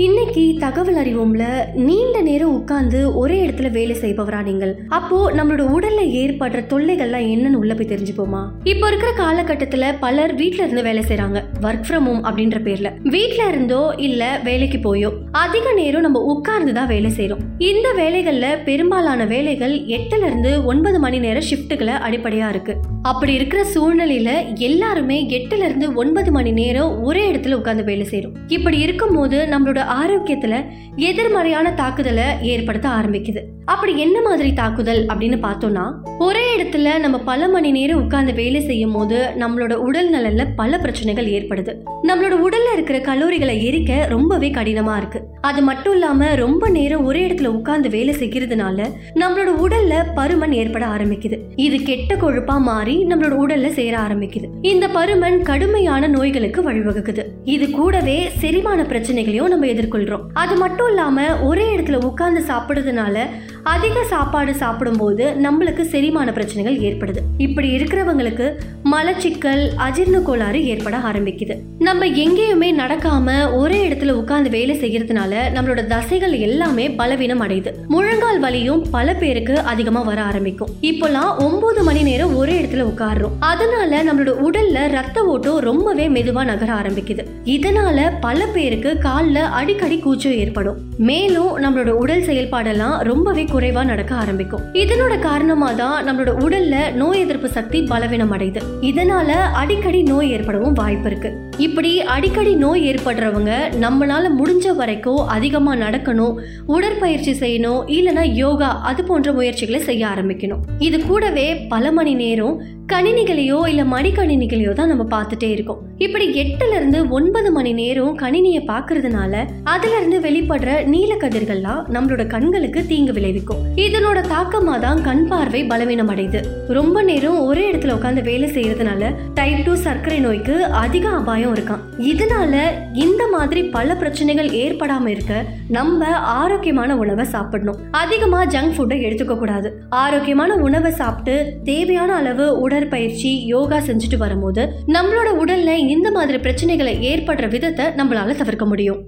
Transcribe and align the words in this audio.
இன்னைக்கு 0.00 0.54
தகவல் 0.58 0.94
அறிவோம்ல 0.94 1.44
நீண்ட 1.74 2.20
நேரம் 2.20 2.54
உட்கார்ந்து 2.54 3.16
ஒரே 3.16 3.46
இடத்துல 3.46 3.70
வேலை 3.70 3.96
செய்பவரா 3.96 4.42
நீங்கள்? 4.42 4.72
அப்போ 4.88 5.32
நம்மளோட 5.32 5.62
உடல்ல 5.76 6.02
ஏற்படுற 6.20 6.60
தொல்லைகள்லாம் 6.66 7.26
என்னன்னு 7.30 7.54
உள்ள 7.54 7.74
போய் 7.74 7.88
தெரிஞ்சுப்போமா? 7.88 8.42
இப்போ 8.64 8.86
இருக்கிற 8.86 9.10
காலகட்டத்துல 9.16 9.98
பலர் 10.00 10.34
வீட்ல 10.34 10.62
இருந்து 10.62 10.82
வேலை 10.82 11.02
செய்யறாங்க 11.02 11.40
ஒர்க் 11.62 11.84
ஃப்ரம் 11.88 12.06
ஹோம் 12.06 12.22
அப்படின்ற 12.24 12.60
பேர்ல. 12.62 12.90
வீட்ல 13.02 13.48
இருந்தோ 13.48 13.94
இல்ல 13.98 14.40
வேலைக்கு 14.44 14.78
போயோ 14.78 15.10
அதிக 15.32 15.72
நேரம் 15.72 16.02
நம்ம 16.02 16.20
உட்கார்ந்து 16.34 16.72
தான் 16.72 16.86
வேலை 16.86 17.10
செய்யறோம் 17.16 17.42
இந்த 17.58 17.88
வேலைகள்ல 17.96 18.62
பெரும்பாலான 18.64 19.24
வேலைகள் 19.24 19.76
எட்டுல 19.88 20.26
இருந்து 20.26 20.64
ஒன்பது 20.64 20.98
மணி 20.98 21.18
நேரம் 21.18 21.48
ஷிஃப்ட்டுகளை 21.50 21.96
அடிப்படையா 21.98 22.48
இருக்கு. 22.48 22.76
அப்படி 23.02 23.32
இருக்கிற 23.32 23.64
சூழ்நிலையில 23.74 24.30
எல்லாருமே 24.58 25.26
எட்டுல 25.30 25.64
இருந்து 25.64 25.94
ஒன்பது 25.94 26.32
மணி 26.32 26.52
நேரம் 26.52 27.02
ஒரே 27.02 27.32
இடத்துல 27.32 27.52
உட்கார்ந்து 27.52 27.84
வேலை 27.84 28.06
செய்யறோம் 28.10 28.34
இப்படி 28.48 28.78
இருக்கும் 28.78 29.14
போது 29.14 29.46
நம்மளோட 29.46 29.78
ஆரோக்கியத்துல 29.92 30.64
எதிர்மறையான 30.96 31.72
தாக்குதலை 31.72 32.24
ஏற்படுத்த 32.42 32.88
ஆரம்பிக்குது. 32.88 33.40
அப்படி 33.64 33.98
என்ன 33.98 34.22
மாதிரி 34.22 34.52
தாக்குதல் 34.52 35.06
அப்படின்னு 35.06 35.38
பார்த்தோம்னா 35.42 35.92
ஒரே 36.18 36.44
இடத்துல 36.56 36.98
நம்ம 36.98 37.18
பல 37.18 37.48
மணி 37.48 37.70
நேரம் 37.70 38.02
உட்கார்ந்து 38.02 38.32
வேலை 38.32 38.60
செய்யும் 38.60 38.92
போது 38.92 39.28
நம்மளோட 39.38 39.72
உடல் 39.72 40.10
நலன்ல 40.12 40.46
பல 40.56 40.78
பிரச்சனைகள் 40.78 41.26
ஏற்படுது. 41.26 41.74
நம்மளோட 42.02 42.34
உடல்ல 42.46 42.72
இருக்கிற 42.72 42.98
கலோரிகளை 42.98 43.56
எரிக்க 43.68 44.08
ரொம்பவே 44.08 44.50
கடினமா 44.50 44.96
இருக்கு. 44.96 45.22
அது 45.40 45.62
மட்டும் 45.62 45.92
இல்லாம 45.92 46.34
ரொம்ப 46.34 46.68
நேரம் 46.68 47.04
ஒரே 47.04 47.26
இடத்துல 47.26 47.46
உட்கார்ந்து 47.46 47.88
வேலை 47.88 48.14
செய்கிறதுனால 48.14 48.92
நம்மளோட 49.14 49.52
உடல்ல 49.66 49.94
பருமன் 50.16 50.52
ஏற்பட 50.52 50.86
ஆரம்பிக்குது. 50.86 51.38
இது 51.56 51.82
கெட்ட 51.82 52.14
கொழுப்பா 52.14 52.58
மாறி 52.60 53.04
நம்மளோட 53.04 53.36
உடல்ல 53.46 53.68
சேர 53.68 53.98
ஆரம்பிக்குது. 53.98 54.48
இந்த 54.62 54.88
பருமன் 54.88 55.42
கடுமையான 55.42 56.06
நோய்களுக்கு 56.06 56.72
வழிவகுக்குது. 56.72 57.24
இது 57.44 57.70
கூடவே 57.70 58.30
செரிமான 58.38 58.84
பிரச்சனைகளையும் 58.84 59.48
நம்ம 59.48 59.66
எதிர்கொள்கிறோம் 59.74 60.26
அது 60.32 60.56
மட்டும் 60.56 60.88
இல்லாமல் 60.88 61.40
ஒரே 61.40 61.76
இடத்துல 61.76 62.04
உட்கார்ந்து 62.04 62.42
சாப்பிடுறதுனால 62.48 63.26
அதிக 63.62 64.04
சாப்பாடு 64.04 64.54
சாப்பிடும்போது 64.54 65.36
நம்மளுக்கு 65.42 65.82
செரிமான 65.82 66.32
பிரச்சனைகள் 66.32 66.92
ஏற்படுது. 66.92 67.18
இப்படி 67.38 67.76
இருக்கிறவங்களுக்கு 67.76 68.52
மலச்சிக்கல் 68.92 69.68
அஜீர்ண 69.76 70.22
கோளாறு 70.22 70.66
ஏற்பட 70.66 70.98
ஆரம்பிக்குது. 70.98 71.56
நம்ம 71.78 72.06
எங்கேயுமே 72.06 72.74
நடக்காம 72.74 73.56
ஒரே 73.56 73.88
இடத்துல 73.88 74.10
உட்கார்ந்து 74.10 74.50
வேலை 74.50 74.80
செய்யறதுனால 74.80 75.34
நம்மளோட 75.54 75.86
தசைகள் 75.86 76.38
எல்லாமே 76.38 76.90
பலவீனம் 76.90 77.42
அடையுது. 77.42 77.72
முழங்கால் 77.88 78.40
வலியும் 78.40 78.86
பல 78.90 79.14
பேருக்கு 79.14 79.60
அதிகமா 79.60 80.02
வர 80.02 80.22
ஆரம்பிக்கும். 80.22 80.68
இப்போலாம் 80.82 81.44
ஒன்பது 81.44 81.82
மணி 81.82 82.02
நேரம் 82.02 82.36
ஒரே 82.36 82.59
இடத்துல 82.70 82.88
உட்கார்றோம். 82.90 83.30
அதனால 83.40 84.04
நம்மளோட 84.04 84.34
உடல்ல 84.46 84.88
ரத்த 84.88 85.24
ஓட்டம் 85.24 85.58
ரொம்பவே 85.58 86.08
மெதுவா 86.08 86.44
நகர 86.44 86.72
ஆரம்பிக்குது. 86.72 87.24
இதனால 87.44 88.12
பல 88.20 88.46
பேருக்கு 88.46 88.98
காலில் 88.98 89.34
அடிக்கடி 89.34 89.98
கூச்சம் 89.98 90.32
ஏற்படும். 90.32 90.76
மேலும் 90.98 91.58
நம்மளோட 91.58 91.88
உடல் 91.88 92.22
செயல்பாடெல்லாம் 92.22 92.98
ரொம்பவே 92.98 93.44
குறைவா 93.44 93.84
நடக்க 93.84 94.14
ஆரம்பிக்கும். 94.14 94.60
இதனோட 94.72 95.18
காரணமா 95.18 95.72
தான் 95.72 96.08
நம்மளோட 96.08 96.30
உடல்ல 96.38 96.92
நோய் 96.92 97.20
எதிர்ப்பு 97.20 97.48
சக்தி 97.48 97.82
பலவீனம் 97.82 98.32
அடையுது. 98.32 98.60
இதனால 98.80 99.30
அடிக்கடி 99.30 100.02
நோய் 100.02 100.30
ஏற்படவும் 100.30 100.72
வாய்ப்பு 100.72 101.10
இருக்கு. 101.10 101.32
இப்படி 101.58 102.02
அடிக்கடி 102.02 102.54
நோய் 102.54 102.90
ஏற்படுறவங்க 102.92 103.52
நம்மளால 103.80 104.28
முடிஞ்ச 104.38 104.76
வரைக்கும் 104.76 105.28
அதிகமா 105.28 105.74
நடக்கணும் 105.74 106.34
உடற்பயிற்சி 106.66 107.32
செய்யணும் 107.32 107.82
இல்லைன்னா 107.86 108.32
யோகா 108.32 108.80
அது 108.82 109.04
போன்ற 109.04 109.32
முயற்சிகளை 109.32 109.80
செய்ய 109.80 110.06
ஆரம்பிக்கணும். 110.06 110.60
இது 110.78 111.06
கூடவே 111.06 111.54
பல 111.54 111.92
மணி 111.92 112.14
நேரம் 112.14 112.59
கணினிகளையோ 112.92 113.68
இல்லை 113.68 113.84
மடிக்கணினிகளையோ 113.84 114.72
தான் 114.72 114.88
நம்ம 114.88 115.04
பார்த்துட்டே 115.10 115.50
இருக்கோம். 115.50 115.80
இப்படி 115.96 116.26
எட்டுல 116.42 116.74
இருந்து 116.74 117.08
ஒன்பது 117.08 117.52
மணி 117.52 117.72
நேரம் 117.72 118.18
கணினியை 118.18 118.62
பார்க்கறதுனால 118.70 119.44
அதுல 119.64 119.98
இருந்து 119.98 120.18
வெளிப்படுற 120.20 120.86
நீல 120.86 121.14
கதிர்கள்லாம் 121.14 121.82
நம்மளோட 121.94 122.26
கண்களுக்கு 122.26 122.86
தீங்கு 122.86 123.12
விளைவிக்கும். 123.12 123.60
இதனோட 123.76 124.18
தாக்கமா 124.34 124.78
தான் 124.80 125.02
கண் 125.02 125.26
பார்வை 125.26 125.64
பலவீனம் 125.64 126.10
அடையுது. 126.10 126.40
ரொம்ப 126.68 127.02
நேரம் 127.02 127.38
ஒரே 127.40 127.72
இடத்துல 127.72 127.94
உட்காந்து 127.98 128.22
வேலை 128.22 128.50
செய்யறதுனால 128.50 129.12
டைப் 129.34 129.62
டூ 129.64 129.74
சர்க்கரை 129.74 130.18
நோய்க்கு 130.18 130.64
அதிக 130.64 131.08
அபாயம் 131.08 131.54
இருக்கான் 131.54 131.84
இதனால 131.98 132.54
இந்த 132.94 133.26
மாதிரி 133.26 133.62
பல 133.62 133.96
பிரச்சனைகள் 133.96 134.48
ஏற்படாம 134.48 135.06
இருக்க 135.06 135.44
நம்ம 135.68 136.06
ஆரோக்கியமான 136.14 136.96
உணவை 136.96 137.24
சாப்பிடணும். 137.24 137.78
அதிகமா 137.90 138.44
ஜங்க் 138.44 138.76
ஃபுட்டை 138.76 138.98
எடுத்துக்க 139.08 139.38
கூடாது 139.38 139.70
ஆரோக்கியமான 139.90 140.54
உணவை 140.54 140.92
சாப்பிட்டு 140.92 141.52
தேவையான 141.64 142.14
அளவு 142.14 142.49
உடற்பயிற்சி 142.54 143.46
யோகா 143.46 143.78
செஞ்சுட்டு 143.78 144.16
வரும்போது 144.16 144.68
நம்மளோட 144.86 145.30
உடல்ல 145.42 145.76
இந்த 145.76 146.10
மாதிரி 146.10 146.38
பிரச்சனைகளை 146.38 146.94
ஏற்படுற 147.12 147.50
விதத்தை 147.50 147.84
நம்மளால 147.84 148.36
தவிர்க்க 148.36 148.66
முடியும். 148.66 149.00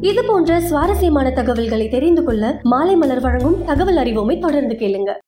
இது 0.00 0.24
போன்ற 0.24 0.60
சுவாரஸ்யமான 0.60 1.30
தகவல்களை 1.30 1.88
தெரிந்து 1.88 2.24
கொள்ள 2.24 2.60
மாலை 2.62 2.96
மலர் 2.96 3.20
வழங்கும் 3.20 3.64
தகவல் 3.64 3.96
அறிவோமை 3.96 4.38
தொடர்ந்து 4.38 4.74
கேளுங்க. 4.74 5.16